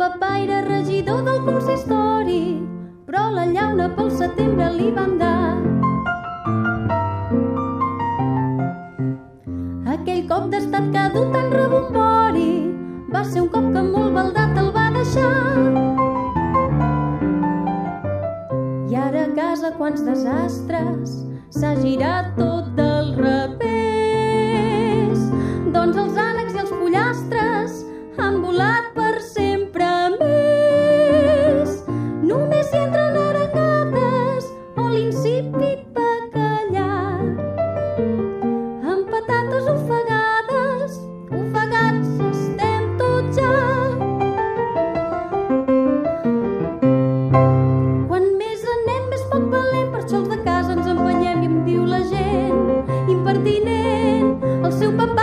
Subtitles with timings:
[0.00, 2.66] papaire regidor del consistori,
[3.04, 5.58] però la llauna pel setembre li van dar.
[9.92, 12.48] Aquell cop d'estat que ha dut en rebombori
[13.12, 15.36] va ser un cop que molt baldat el va deixar.
[18.88, 21.18] I ara a casa quants desastres
[21.52, 22.69] s'ha girat tot
[35.40, 36.88] l'insípid bacallà.
[38.92, 40.98] Amb patates ofegades,
[41.40, 43.54] ofegats estem tots ja.
[48.10, 51.88] Quan més anem, més poc valent, per això de casa ens empenyem i em diu
[51.94, 54.36] la gent impertinent.
[54.60, 55.19] El seu papà